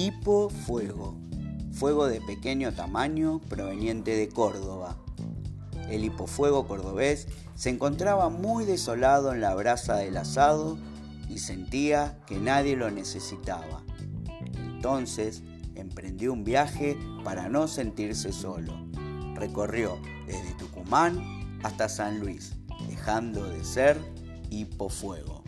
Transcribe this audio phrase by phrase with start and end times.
[0.00, 1.16] Hipo Fuego,
[1.72, 4.96] fuego de pequeño tamaño proveniente de Córdoba.
[5.90, 7.26] El hipofuego cordobés
[7.56, 10.78] se encontraba muy desolado en la brasa del asado
[11.28, 13.82] y sentía que nadie lo necesitaba.
[14.54, 15.42] Entonces
[15.74, 18.74] emprendió un viaje para no sentirse solo.
[19.34, 22.52] Recorrió desde Tucumán hasta San Luis,
[22.88, 23.98] dejando de ser
[24.48, 25.42] hipofuego.